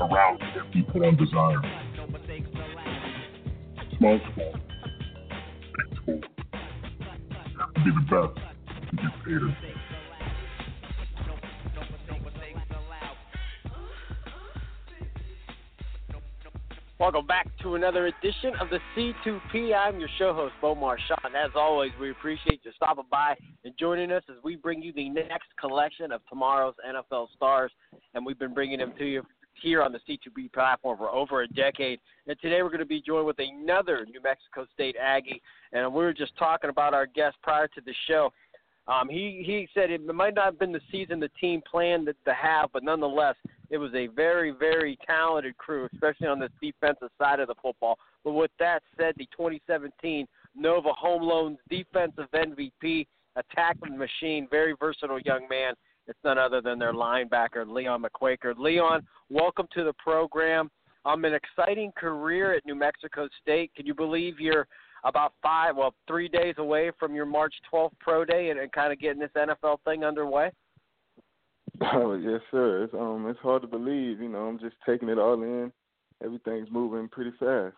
[0.00, 1.60] Around can't be put on desire.
[3.98, 4.54] Small big
[7.56, 8.34] have to be the best
[8.90, 9.12] to get.
[16.98, 19.72] Welcome back to another edition of the C2P.
[19.72, 21.36] I'm your show host, Bo Marchionte.
[21.36, 25.08] As always, we appreciate you stopping by and joining us as we bring you the
[25.08, 27.72] next collection of tomorrow's NFL stars.
[28.14, 29.26] And we've been bringing them to you
[29.60, 31.98] here on the C2P platform for over a decade.
[32.28, 35.42] And today we're going to be joined with another New Mexico State Aggie.
[35.72, 38.32] And we were just talking about our guest prior to the show.
[38.86, 42.34] Um, he he said it might not have been the season the team planned to
[42.34, 43.34] have, but nonetheless,
[43.68, 47.98] it was a very very talented crew, especially on the defensive side of the football.
[48.22, 54.74] But with that said, the 2017 Nova Home Loans defensive MVP, a tackling machine, very
[54.78, 55.74] versatile young man.
[56.08, 58.56] It's none other than their linebacker Leon McQuaker.
[58.56, 60.70] Leon, welcome to the program.
[61.04, 63.72] Um, an exciting career at New Mexico State.
[63.76, 64.66] Can you believe you're
[65.04, 68.92] about five, well, three days away from your March 12th pro day and, and kind
[68.92, 70.50] of getting this NFL thing underway?
[71.92, 72.84] Oh yes, sir.
[72.84, 74.20] It's um, it's hard to believe.
[74.20, 75.70] You know, I'm just taking it all in.
[76.24, 77.74] Everything's moving pretty fast.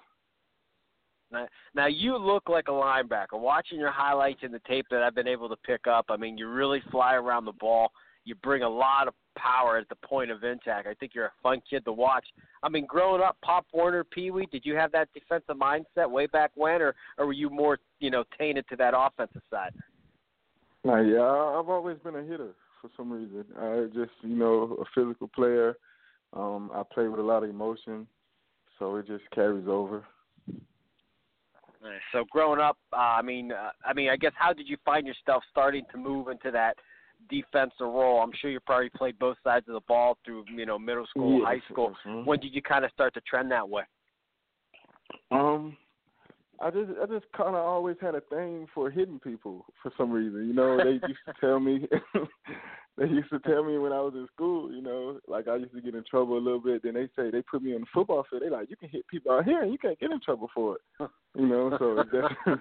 [1.31, 3.39] Now, now you look like a linebacker.
[3.39, 6.39] Watching your highlights in the tape that I've been able to pick up, I mean,
[6.39, 7.93] you really fly around the ball.
[8.25, 10.87] You bring a lot of power at the point of impact.
[10.87, 12.27] I think you're a fun kid to watch.
[12.63, 16.27] I mean, growing up, Pop Warner, Pee Wee, did you have that defensive mindset way
[16.27, 19.73] back when, or, or were you more, you know, tainted to that offensive side?
[20.87, 23.45] Uh, yeah, I've always been a hitter for some reason.
[23.59, 25.77] I just, you know, a physical player.
[26.33, 28.07] Um, I play with a lot of emotion,
[28.79, 30.05] so it just carries over.
[32.13, 35.07] So growing up, uh, I mean, uh, I mean, I guess how did you find
[35.07, 36.77] yourself starting to move into that
[37.31, 38.21] defensive role?
[38.21, 41.39] I'm sure you probably played both sides of the ball through, you know, middle school,
[41.39, 41.95] yes, high school.
[42.07, 42.25] mhm.
[42.25, 43.85] When did you kind of start to trend that way?
[45.31, 45.77] Um,
[46.61, 50.11] I just I just kind of always had a thing for hitting people for some
[50.11, 50.47] reason.
[50.47, 51.87] You know, they used to tell me
[52.99, 54.73] they used to tell me when I was in school.
[54.73, 56.83] You know, like I used to get in trouble a little bit.
[56.83, 58.43] Then they say they put me on the football field.
[58.43, 60.77] They like you can hit people out here and you can't get in trouble for
[60.77, 61.11] it.
[61.37, 62.61] You know, so that's,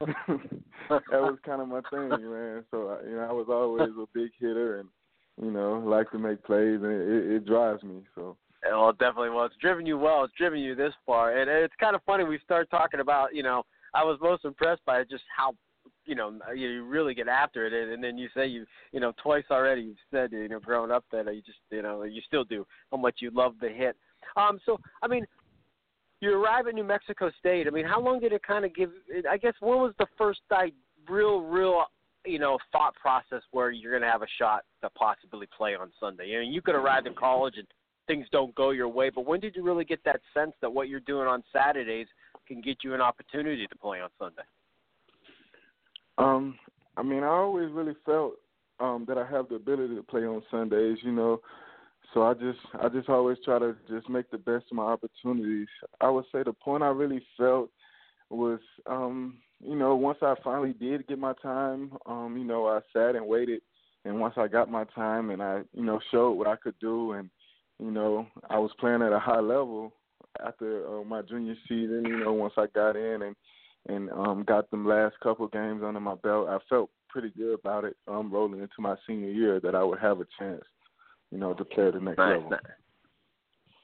[0.88, 2.64] that was kind of my thing, man.
[2.70, 4.88] So you know, I was always a big hitter and
[5.40, 8.02] you know like to make plays, and it, it drives me.
[8.16, 8.36] So.
[8.70, 9.44] Well, definitely well.
[9.44, 10.24] It's driven you well.
[10.24, 12.24] It's driven you this far, and it's kind of funny.
[12.24, 15.54] We start talking about, you know, I was most impressed by just how,
[16.04, 19.12] you know, you really get after it, and, and then you say you, you know,
[19.22, 22.44] twice already you've said, you know, growing up that you just, you know, you still
[22.44, 23.96] do how much you love the hit.
[24.36, 25.26] Um, so I mean,
[26.20, 27.66] you arrive at New Mexico State.
[27.66, 28.90] I mean, how long did it kind of give?
[29.30, 30.74] I guess when was the first like
[31.08, 31.84] real, real,
[32.24, 35.90] you know, thought process where you're going to have a shot to possibly play on
[36.00, 36.36] Sunday?
[36.36, 37.66] I mean, you could arrive in college and
[38.06, 40.88] things don't go your way, but when did you really get that sense that what
[40.88, 42.06] you're doing on Saturdays
[42.46, 44.42] can get you an opportunity to play on Sunday?
[46.18, 46.58] Um,
[46.96, 48.34] I mean, I always really felt
[48.78, 51.40] um that I have the ability to play on Sundays, you know.
[52.14, 55.68] So I just I just always try to just make the best of my opportunities.
[56.00, 57.70] I would say the point I really felt
[58.30, 62.80] was um, you know, once I finally did get my time, um, you know, I
[62.92, 63.62] sat and waited
[64.04, 67.12] and once I got my time and I, you know, showed what I could do
[67.12, 67.28] and
[67.78, 69.92] you know, I was playing at a high level
[70.44, 73.36] after uh, my junior season, you know, once I got in and
[73.88, 77.84] and um got them last couple games under my belt, I felt pretty good about
[77.84, 77.96] it.
[78.08, 80.64] Um, rolling into my senior year, that I would have a chance,
[81.30, 82.50] you know, to play at the next Nice, level.
[82.50, 82.60] nice.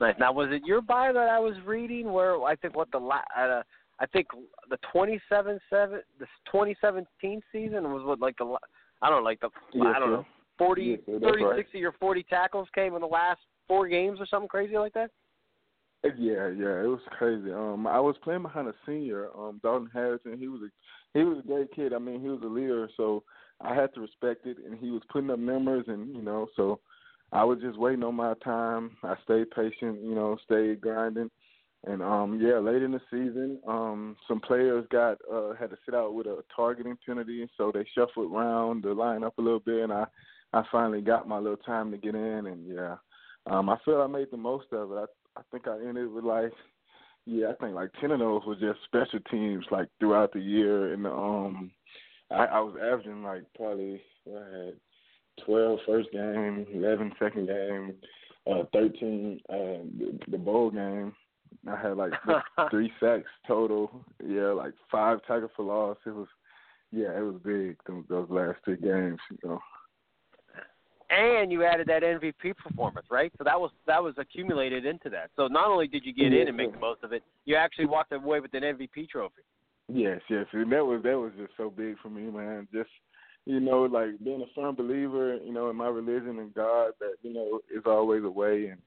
[0.00, 0.14] Nice.
[0.19, 3.20] Now, was it your bio that I was reading where I think what the la-
[3.37, 3.62] uh,
[4.00, 4.26] I think
[4.69, 8.56] the 27 seven the 2017 season was what like the
[9.00, 10.26] I don't know like the Yes, I don't know
[10.58, 11.56] 40 Yes, sir, 30 right.
[11.56, 15.11] 60 or 40 tackles came in the last four games or something crazy like that.
[16.05, 17.53] Yeah, yeah, it was crazy.
[17.53, 20.37] Um, I was playing behind a senior, um, Dalton Harrison.
[20.37, 21.93] He was a he was a great kid.
[21.93, 23.23] I mean, he was a leader, so
[23.61, 24.56] I had to respect it.
[24.64, 26.81] And he was putting up numbers, and you know, so
[27.31, 28.97] I was just waiting on my time.
[29.03, 31.31] I stayed patient, you know, stayed grinding,
[31.85, 35.94] And um, yeah, late in the season, um, some players got uh, had to sit
[35.94, 39.93] out with a targeting penalty, so they shuffled around the lineup a little bit, and
[39.93, 40.05] I
[40.53, 42.97] I finally got my little time to get in, and yeah,
[43.46, 44.94] um, I feel I made the most of it.
[44.96, 45.04] I
[45.34, 46.52] I think I ended with like
[47.26, 50.92] yeah, I think like ten of those were just special teams like throughout the year,
[50.92, 51.70] and um,
[52.30, 54.74] I, I was averaging like probably what I had
[55.46, 57.94] 12 first game, 11 second game,
[58.50, 61.14] uh, 13 uh, the, the bowl game.
[61.70, 62.12] I had like
[62.70, 64.04] three sacks total.
[64.26, 65.98] Yeah, like five tackles for loss.
[66.06, 66.28] It was,
[66.90, 69.18] yeah, it was big those, those last three games.
[69.30, 69.60] You know.
[71.12, 73.31] And you added that MVP performance, right?
[73.37, 75.31] So that was that was accumulated into that.
[75.37, 77.85] So not only did you get in and make the most of it, you actually
[77.85, 79.43] walked away with an MVP trophy.
[79.88, 82.67] Yes, yes, and that was that was just so big for me, man.
[82.73, 82.88] Just
[83.44, 87.14] you know, like being a firm believer, you know, in my religion and God, that
[87.23, 88.81] you know is always a way, and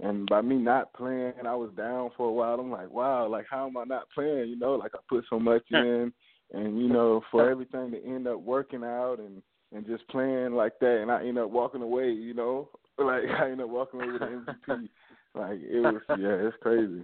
[0.00, 2.58] and by me not playing, I was down for a while.
[2.58, 4.48] I'm like, wow, like how am I not playing?
[4.48, 6.12] You know, like I put so much in,
[6.52, 9.42] and you know, for everything to end up working out and
[9.74, 12.10] and just playing like that, and I end up walking away.
[12.10, 12.68] You know,
[12.98, 14.88] like I end up walking away with an MVP.
[15.34, 17.02] like it was, yeah, it's crazy.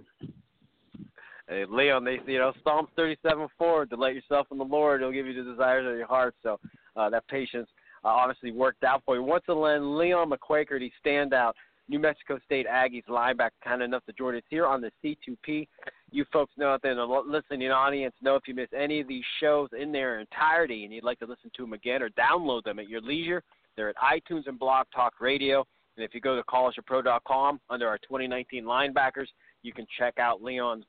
[1.47, 3.85] Hey, Leon, they you know Psalms thirty-seven four.
[3.85, 6.35] Delight yourself in the Lord; He'll give you the desires of your heart.
[6.41, 6.59] So
[6.95, 7.69] uh, that patience
[8.03, 9.23] uh, obviously worked out for you.
[9.23, 11.53] Once again, Leon McQuaker, standout
[11.87, 15.67] New Mexico State Aggies linebacker, kind enough to join us here on the C2P.
[16.11, 19.07] You folks know out there in the listening audience know if you miss any of
[19.07, 22.63] these shows in their entirety and you'd like to listen to them again or download
[22.63, 23.43] them at your leisure,
[23.75, 25.65] they're at iTunes and Blog Talk Radio.
[25.97, 29.27] And if you go to College2Pro.com under our 2019 linebackers,
[29.63, 30.85] you can check out Leon's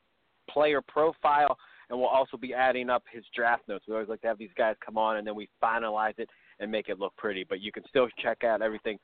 [0.50, 1.56] player profile,
[1.90, 3.84] and we'll also be adding up his draft notes.
[3.86, 6.28] We always like to have these guys come on, and then we finalize it
[6.58, 7.44] and make it look pretty.
[7.44, 8.98] But you can still check out everything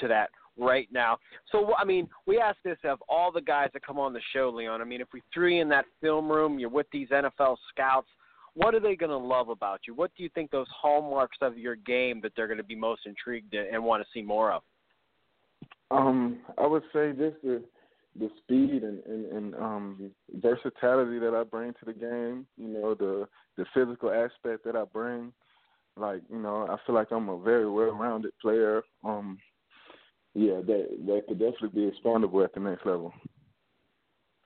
[0.00, 1.18] to that right now.
[1.52, 4.50] So, I mean, we ask this of all the guys that come on the show,
[4.54, 4.80] Leon.
[4.80, 8.08] I mean, if we threw you in that film room, you're with these NFL scouts,
[8.54, 9.94] what are they going to love about you?
[9.94, 13.02] What do you think those hallmarks of your game that they're going to be most
[13.06, 14.62] intrigued and want to see more of?
[15.90, 17.62] Um, I would say just the
[18.18, 22.94] the speed and, and, and um versatility that I bring to the game, you know,
[22.94, 25.32] the the physical aspect that I bring.
[25.96, 28.82] Like, you know, I feel like I'm a very well rounded player.
[29.04, 29.38] Um
[30.38, 33.12] yeah, that that could definitely be expandable at the next level.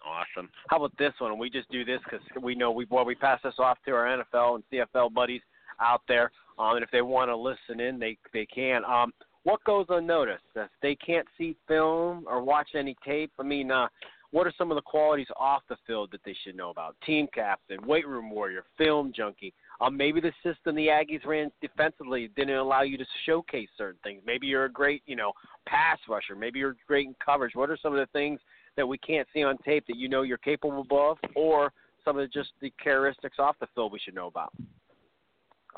[0.04, 0.48] Awesome.
[0.68, 1.38] How about this one?
[1.38, 4.06] We just do this because we know we well we pass this off to our
[4.06, 5.42] NFL and CFL buddies
[5.80, 8.84] out there, um, and if they want to listen in, they they can.
[8.86, 9.12] Um,
[9.42, 10.44] what goes unnoticed?
[10.56, 13.88] If they can't see film or watch any tape, I mean, uh,
[14.32, 16.96] what are some of the qualities off the field that they should know about?
[17.06, 19.52] Team captain, weight room warrior, film junkie.
[19.80, 24.22] Um, maybe the system the Aggies ran defensively didn't allow you to showcase certain things.
[24.26, 25.32] Maybe you're a great, you know,
[25.66, 26.34] pass rusher.
[26.34, 27.54] Maybe you're great in coverage.
[27.54, 28.40] What are some of the things
[28.76, 31.72] that we can't see on tape that you know you're capable of, or
[32.04, 34.52] some of the, just the characteristics off the field we should know about?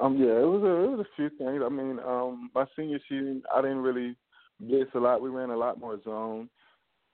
[0.00, 1.62] Um, yeah, it was a it was a few things.
[1.64, 4.16] I mean, um, my senior season, I didn't really
[4.60, 5.22] blitz a lot.
[5.22, 6.48] We ran a lot more zone,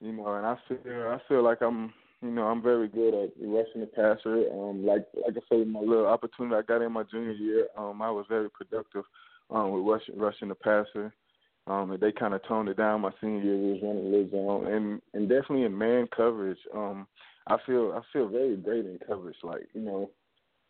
[0.00, 1.93] you know, and I feel I feel like I'm
[2.23, 4.47] you know I'm very good at rushing the passer.
[4.52, 8.00] Um, like like I said, my little opportunity I got in my junior year, um,
[8.02, 9.05] I was very productive
[9.50, 11.12] um, with rushing rushing the passer.
[11.67, 13.56] Um, and they kind of toned it down my senior year.
[13.56, 16.58] Was running a little zone, and and definitely in man coverage.
[16.75, 17.06] Um,
[17.46, 19.37] I feel I feel very great in coverage.
[19.43, 20.11] Like you know,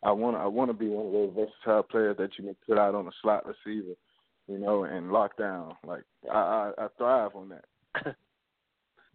[0.03, 2.77] I want I want to be one of those versatile players that you can put
[2.77, 3.93] out on a slot receiver,
[4.47, 5.75] you know, and lock down.
[5.87, 8.15] Like I I, I thrive on that.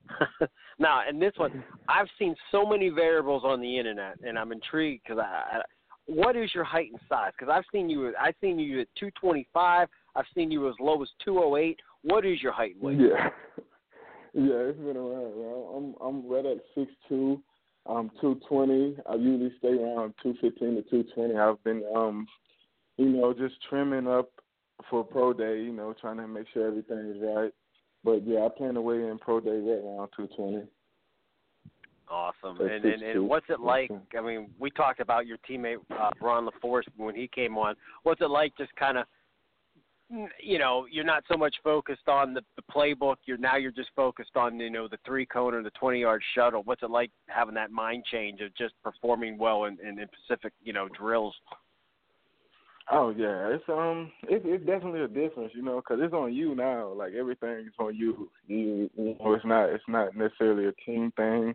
[0.78, 5.02] now, and this one, I've seen so many variables on the internet, and I'm intrigued
[5.04, 5.60] because I, I,
[6.06, 7.32] what is your height and size?
[7.38, 9.88] Because I've seen you, I've seen you at 225.
[10.14, 11.78] I've seen you as low as 208.
[12.02, 12.98] What is your height and weight?
[13.00, 13.28] Yeah,
[14.34, 15.94] yeah, it's been around.
[16.00, 17.42] I'm I'm right at six two
[17.88, 18.96] um, 220.
[19.08, 21.36] I usually stay around 215 to 220.
[21.36, 22.26] I've been, um,
[22.96, 24.30] you know, just trimming up
[24.90, 25.62] for pro day.
[25.62, 27.52] You know, trying to make sure everything is right.
[28.06, 30.62] But yeah, I plan to weigh in pro day right around 220.
[32.08, 32.60] Awesome.
[32.60, 33.90] and, and and what's it like?
[34.16, 37.74] I mean, we talked about your teammate uh, Ron LaForce when he came on.
[38.04, 39.06] What's it like just kind of
[40.40, 43.90] you know you're not so much focused on the, the playbook you're now you're just
[43.96, 47.10] focused on you know the three cone or the 20 yard shuttle what's it like
[47.26, 51.34] having that mind change of just performing well in, in, in pacific you know drills
[52.90, 56.54] oh yeah it's um it's it's definitely a difference you know because it's on you
[56.54, 60.72] now like everything is on you you, you know it's not it's not necessarily a
[60.84, 61.54] team thing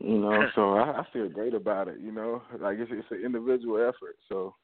[0.00, 3.22] you know so I, I feel great about it you know like it's it's an
[3.24, 4.54] individual effort so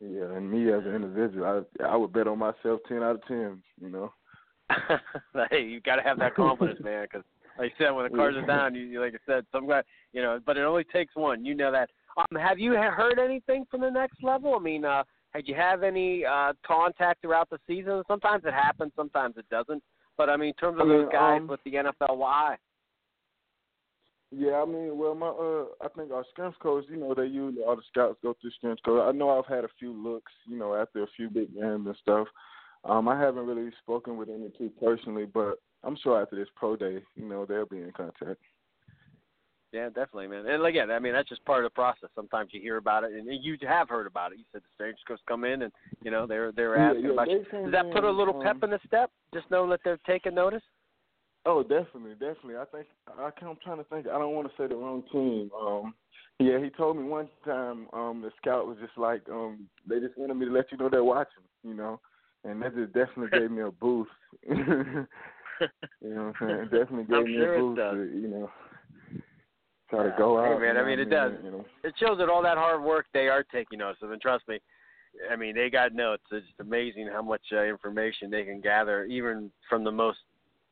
[0.00, 3.26] yeah, and me as an individual, I I would bet on myself ten out of
[3.26, 3.62] ten.
[3.80, 4.12] You know.
[5.50, 7.24] hey, you got to have that confidence, man, because
[7.58, 9.82] Like I said, when the cards are down, you, you like I said, some guy,
[10.12, 11.44] you know, but it only takes one.
[11.44, 11.90] You know that.
[12.16, 14.54] Um, have you heard anything from the next level?
[14.54, 18.02] I mean, uh, had you have any uh, contact throughout the season?
[18.08, 19.82] Sometimes it happens, sometimes it doesn't.
[20.16, 22.56] But I mean, in terms of I mean, those guys um, with the NFLY.
[24.32, 27.64] Yeah, I mean, well, my uh, I think our strength coach, you know, they usually
[27.64, 29.02] all the scouts go through strength coach.
[29.02, 31.96] I know I've had a few looks, you know, after a few big games and
[32.00, 32.28] stuff.
[32.84, 36.76] Um, I haven't really spoken with any two personally, but I'm sure after this pro
[36.76, 38.40] day, you know, they'll be in contact.
[39.72, 40.46] Yeah, definitely, man.
[40.46, 42.10] And again, I mean, that's just part of the process.
[42.16, 44.38] Sometimes you hear about it, and you have heard about it.
[44.38, 45.72] You said the strange coach come in, and
[46.02, 47.44] you know they're they're asking yeah, about they you.
[47.52, 49.10] Does that put a little um, pep in the step?
[49.32, 50.62] Just know that they're taking notice.
[51.46, 52.56] Oh, definitely, definitely.
[52.56, 52.86] I think
[53.16, 54.06] I, I'm trying to think.
[54.08, 55.50] I don't want to say the wrong team.
[55.58, 55.94] Um,
[56.40, 60.16] yeah, he told me one time um, the scout was just like, um, they just
[60.16, 62.00] wanted me to let you know they're watching, you know,
[62.44, 64.10] and that just definitely gave me a boost.
[64.48, 65.04] you know
[66.00, 66.60] what I'm saying?
[66.60, 68.50] It definitely gave I'm me sure a boost to, you know,
[69.90, 71.32] try to go Hey, man, I mean, it does.
[71.44, 71.64] You know.
[71.84, 74.58] It shows that all that hard work they are taking notice of, and trust me,
[75.30, 76.22] I mean they got notes.
[76.30, 80.18] It's just amazing how much uh, information they can gather, even from the most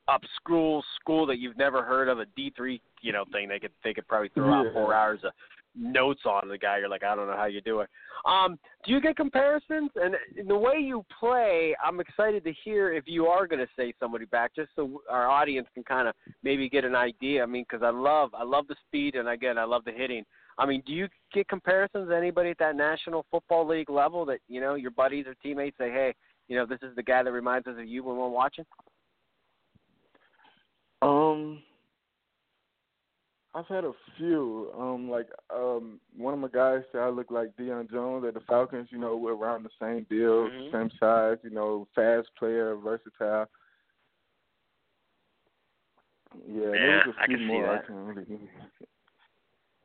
[0.07, 3.49] up school school that you've never heard of, a D three you know thing.
[3.49, 5.33] They could they could probably throw out four hours of
[5.77, 6.79] notes on the guy.
[6.79, 7.89] You're like, I don't know how you do it.
[8.25, 9.91] Um, do you get comparisons?
[9.97, 13.69] And in the way you play, I'm excited to hear if you are going to
[13.77, 17.43] say somebody back, just so our audience can kind of maybe get an idea.
[17.43, 20.25] I mean, because I love I love the speed, and again, I love the hitting.
[20.59, 24.41] I mean, do you get comparisons to anybody at that National Football League level that
[24.49, 26.15] you know your buddies or teammates say, hey,
[26.49, 28.65] you know, this is the guy that reminds us of you when we're watching?
[31.01, 31.63] Um,
[33.55, 34.71] I've had a few.
[34.79, 38.41] Um, like um, one of my guys said I look like Deion Jones at the
[38.41, 38.89] Falcons.
[38.91, 40.73] You know, we're around the same deal, Mhm.
[40.73, 41.39] same size.
[41.43, 43.49] You know, fast player, versatile.
[46.47, 47.85] Yeah, Yeah, there was a I can see that.
[47.85, 48.27] I can't really.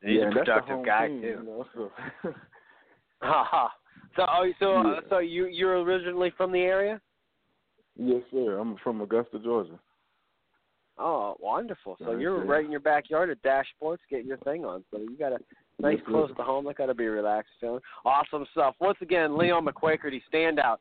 [0.04, 1.28] He's yeah, a and that's the productive guy team, too.
[1.28, 1.92] You know, so.
[3.22, 3.70] Haha.
[4.18, 5.00] so, oh, so, Yeah.
[5.10, 7.00] so you you're originally from the area?
[7.96, 8.60] yes, sir.
[8.60, 9.80] I'm from Augusta, Georgia.
[10.98, 11.98] Oh, wonderful!
[12.04, 14.84] So you're right in your backyard at Dash Sports, getting your thing on.
[14.92, 15.40] So you got a
[15.80, 16.66] nice Yes, close to home.
[16.66, 17.82] That got to be relaxed feeling.
[18.06, 18.76] Awesome stuff.
[18.80, 20.78] Once again, Leon McQuakerty, standout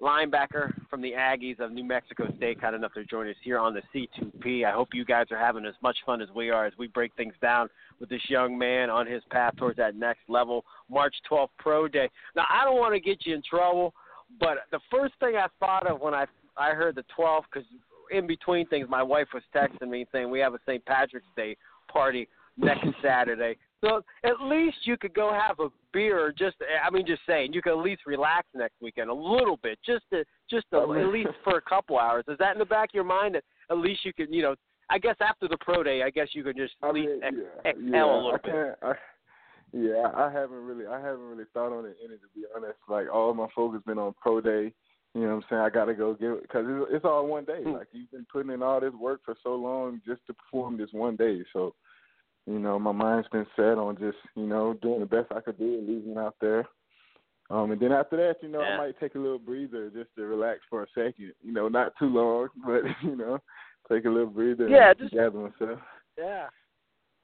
[0.00, 3.74] linebacker from the Aggies of New Mexico State, kind enough to join us here on
[3.74, 4.64] the C2P.
[4.64, 7.14] I hope you guys are having as much fun as we are as we break
[7.16, 7.68] things down
[8.00, 10.64] with this young man on his path towards that next level.
[10.88, 12.08] March 12th Pro Day.
[12.36, 13.92] Now, I don't want to get you in trouble,
[14.38, 16.26] but the first thing I thought of when I
[16.56, 17.68] I heard the 12th, because
[18.10, 20.84] in between things, my wife was texting me saying we have a St.
[20.84, 21.56] Patrick's Day
[21.90, 23.56] party next Saturday.
[23.80, 26.18] So at least you could go have a beer.
[26.26, 29.58] Or just I mean, just saying you could at least relax next weekend a little
[29.62, 32.24] bit, just to just to, at least for a couple hours.
[32.28, 34.54] Is that in the back of your mind that at least you could, you know?
[34.90, 37.22] I guess after the pro day, I guess you could just I at least mean,
[37.22, 38.78] ex- yeah, exhale yeah, a little I bit.
[38.82, 38.92] I,
[39.72, 42.78] yeah, I haven't really, I haven't really thought on it any to be honest.
[42.88, 44.72] Like all my focus been on pro day.
[45.18, 45.62] You know what I'm saying?
[45.62, 47.62] I got to go give it because it's, it's all one day.
[47.64, 47.72] Hmm.
[47.72, 50.90] Like you've been putting in all this work for so long just to perform this
[50.92, 51.40] one day.
[51.52, 51.74] So,
[52.46, 55.58] you know, my mind's been set on just you know doing the best I could
[55.58, 56.68] do and leaving out there.
[57.50, 58.74] Um, and then after that, you know, Yeah.
[58.74, 61.32] I might take a little breather just to relax for a second.
[61.42, 63.40] You know, not too long, but you know,
[63.90, 64.68] take a little breather.
[64.68, 65.80] Yeah, and just- gather myself.
[66.16, 66.46] Yeah.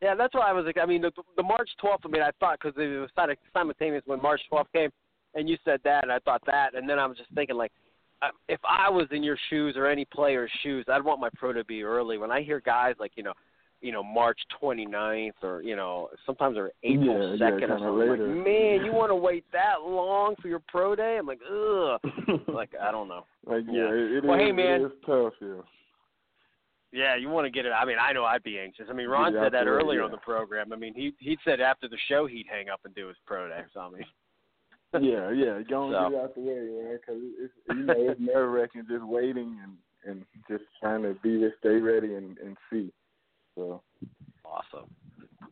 [0.03, 2.31] Yeah, that's why I was like, I mean, the, the March 12th, I mean, I
[2.39, 3.09] thought, because it was
[3.55, 4.91] simultaneous when March 12th came,
[5.35, 7.73] and you said that, and I thought that, and then I was just thinking, like,
[8.49, 11.65] if I was in your shoes or any player's shoes, I'd want my pro to
[11.65, 12.19] be early.
[12.19, 13.33] When I hear guys like, you know,
[13.81, 17.79] you know, March 29th or, you know, sometimes or April Yeah, yeah, 2nd or kinda
[17.81, 18.09] something.
[18.09, 21.19] Like, man, you want to wait that long for your pro day?
[21.19, 22.01] I'm like, ugh.
[22.49, 23.27] like, I don't know.
[23.45, 23.83] Like Yeah.
[23.89, 24.81] yeah, it, it Well, is- hey, man.
[24.81, 25.61] it is tough, yeah.
[26.93, 27.71] Yeah, you want to get it.
[27.73, 28.87] I mean, I know I'd be anxious.
[28.89, 30.05] I mean, Ron Get it said that earlier yeah.
[30.05, 30.73] on the program.
[30.73, 33.49] I mean, he he said after the show he'd hang up and do his pro
[33.49, 33.63] day.
[33.75, 34.05] So I mean,
[35.01, 36.11] yeah, yeah, go and So.
[36.11, 39.73] get out the way, man, because it's you know it's nerve wracking just waiting and
[40.07, 42.93] and just trying to be there, stay ready and and see.
[43.55, 43.83] So
[44.45, 44.91] awesome.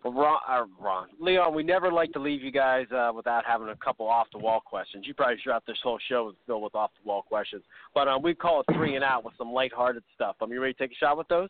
[0.04, 3.68] Well, Ron, uh, Ron, Leon, we never like to leave you guys uh, without having
[3.68, 5.06] a couple off the wall questions.
[5.06, 7.62] You probably throughout this whole show is filled with off the wall questions,
[7.94, 10.36] but um, we call it three and out with some lighthearted stuff.
[10.40, 11.48] Um, you ready to take a shot with those?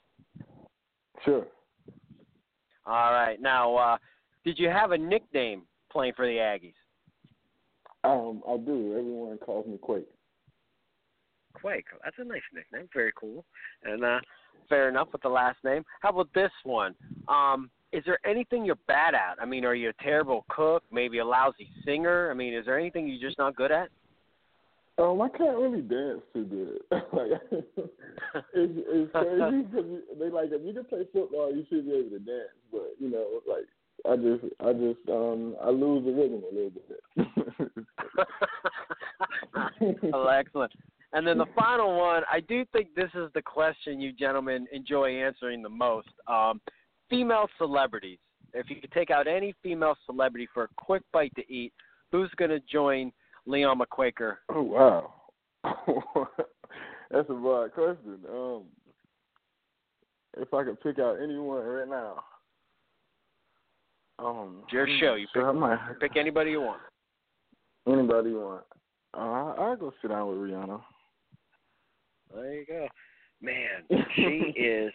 [1.25, 1.47] sure.
[2.85, 3.41] All right.
[3.41, 3.97] Now, uh,
[4.45, 6.75] did you have a nickname playing for the Aggies?
[8.05, 8.97] Um, I do.
[8.99, 10.09] Everyone calls me Quake.
[11.55, 11.87] Quake.
[12.03, 12.89] That's a nice nickname.
[12.93, 13.45] Very cool.
[13.85, 14.19] And uh,
[14.69, 15.85] fair enough with the last name.
[16.01, 16.95] How about this one?
[17.29, 19.37] Um, is there anything you're bad at?
[19.41, 20.83] I mean, are you a terrible cook?
[20.91, 22.31] Maybe a lousy singer?
[22.31, 23.89] I mean, is there anything you're just not good at?
[24.99, 26.81] Um, I can't really dance too good.
[27.13, 27.89] like, it's
[28.55, 29.85] it's crazy because
[30.19, 32.53] they like if you can play football, you should be able to dance.
[32.71, 33.65] But you know, like
[34.09, 37.01] I just I just um I lose the rhythm a little bit.
[40.13, 40.73] well, excellent.
[41.13, 45.23] And then the final one, I do think this is the question you gentlemen enjoy
[45.23, 46.09] answering the most.
[46.27, 46.61] Um,
[47.11, 48.19] female celebrities.
[48.55, 51.73] If you could take out any female celebrity for a quick bite to eat,
[52.11, 53.13] who's going to join
[53.47, 54.37] Leon McQuaker?
[54.49, 55.13] Oh wow,
[57.11, 58.19] that's a broad question.
[58.31, 58.63] Um,
[60.39, 62.25] if I could pick out anyone right now,
[64.25, 65.15] um, it's your show.
[65.15, 65.79] You pick, might...
[66.01, 66.81] pick anybody you want.
[67.87, 68.63] Anybody you want.
[69.15, 70.81] Uh, I'll go sit down with Rihanna.
[72.35, 72.87] There you go,
[73.41, 74.05] man.
[74.17, 74.93] She is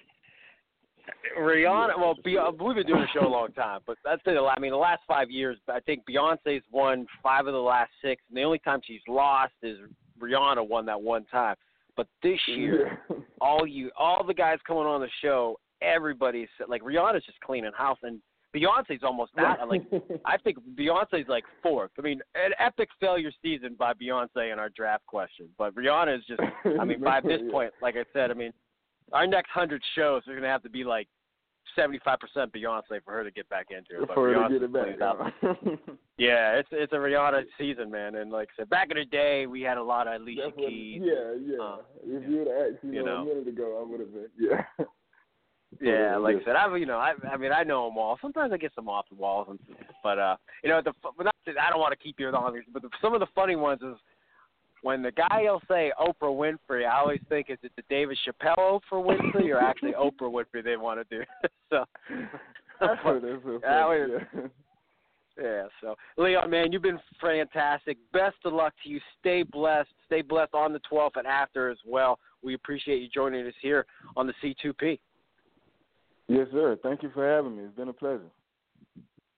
[1.39, 1.97] Rihanna.
[1.97, 4.37] Well, Be- we've been doing the show a long time, but that's it.
[4.37, 8.23] I mean, the last five years, I think Beyonce's won five of the last six,
[8.29, 9.77] and the only time she's lost is
[10.19, 11.55] Rihanna won that one time.
[11.95, 12.99] But this year,
[13.41, 17.97] all you, all the guys coming on the show, everybody's like Rihanna's just cleaning house,
[18.03, 18.19] and
[18.55, 19.67] Beyonce's almost out.
[19.67, 19.83] Like
[20.25, 21.91] I think Beyonce's like fourth.
[21.97, 26.23] I mean, an epic failure season by Beyonce in our draft question, but Rihanna is
[26.27, 26.41] just.
[26.79, 28.53] I mean, by this point, like I said, I mean,
[29.11, 31.07] our next hundred shows are going to have to be like
[31.75, 34.07] seventy-five percent Beyonce for her to get back into it.
[34.07, 35.79] But for Beyonce her to get it back.
[36.17, 38.15] Yeah, it's it's a Rihanna season, man.
[38.15, 41.03] And like I said, back in the day, we had a lot of Alicia Keys.
[41.03, 41.57] Yeah, yeah.
[41.61, 42.27] Uh, if yeah.
[42.27, 44.27] you would have asked you, you know, a minute ago, I would have been.
[44.39, 44.85] Yeah.
[45.81, 48.17] Yeah, like I said, I you know, I I mean, I know them all.
[48.21, 49.59] Sometimes I get some off the walls, and
[50.01, 52.81] but uh, you know, the but not, I don't want to keep you long, but
[52.81, 53.95] the, some of the funny ones is
[54.81, 58.79] when the guy will say Oprah Winfrey, I always think is it the David Chappelle
[58.79, 61.23] Oprah Winfrey or actually Oprah Winfrey they want to do.
[61.69, 61.85] so
[62.79, 63.41] that's what it is.
[63.63, 64.23] Yeah.
[65.41, 65.63] yeah.
[65.81, 67.97] So Leon, man, you've been fantastic.
[68.13, 68.99] Best of luck to you.
[69.19, 69.89] Stay blessed.
[70.05, 72.19] Stay blessed on the 12th and after as well.
[72.41, 74.99] We appreciate you joining us here on the C2P.
[76.27, 76.77] Yes, sir.
[76.83, 77.63] Thank you for having me.
[77.63, 78.29] It's been a pleasure.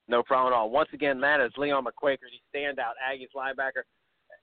[0.07, 0.71] No problem at all.
[0.71, 3.83] Once again, that is Leon McQuaker, the standout Aggies linebacker.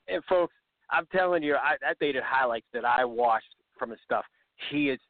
[0.06, 0.54] And folks,
[0.90, 4.24] I'm telling you, I, I dated highlights that I watched from his stuff.
[4.70, 5.00] He is,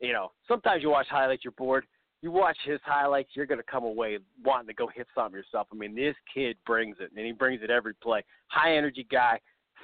[0.00, 1.86] you know, sometimes you watch highlights, you're bored.
[2.22, 5.68] You watch his highlights, you're going to come away wanting to go hit something yourself.
[5.72, 8.24] I mean, this kid brings it, and he brings it every play.
[8.48, 9.40] High energy guy,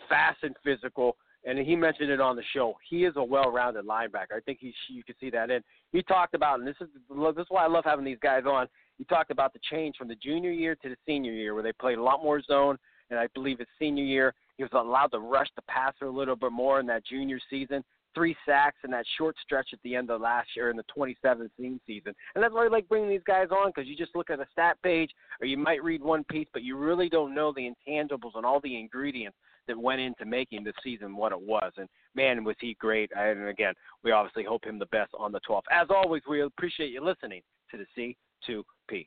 [0.08, 2.76] fast and physical and he mentioned it on the show.
[2.88, 4.34] He is a well-rounded linebacker.
[4.36, 5.62] I think he you can see that in.
[5.96, 8.66] He talked about, and this is this is why I love having these guys on.
[8.98, 11.72] He talked about the change from the junior year to the senior year, where they
[11.72, 12.76] played a lot more zone,
[13.08, 16.36] and I believe his senior year he was allowed to rush the passer a little
[16.36, 17.82] bit more in that junior season.
[18.16, 21.78] Three sacks in that short stretch at the end of last year in the 2017
[21.86, 24.40] season, and that's why I like bringing these guys on because you just look at
[24.40, 27.70] a stat page or you might read one piece, but you really don't know the
[27.70, 29.36] intangibles and all the ingredients
[29.68, 31.72] that went into making this season what it was.
[31.76, 33.10] And man, was he great!
[33.14, 35.64] And again, we obviously hope him the best on the 12th.
[35.70, 38.14] As always, we appreciate you listening to the
[38.48, 39.06] C2P.